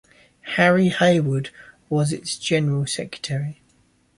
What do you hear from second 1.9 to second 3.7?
its General Secretary.